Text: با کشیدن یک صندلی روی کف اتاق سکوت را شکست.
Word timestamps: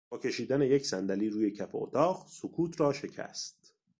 با 0.09 0.17
کشیدن 0.17 0.61
یک 0.61 0.85
صندلی 0.85 1.29
روی 1.29 1.51
کف 1.51 1.69
اتاق 1.73 2.25
سکوت 2.29 2.81
را 2.81 2.93
شکست. 2.93 3.73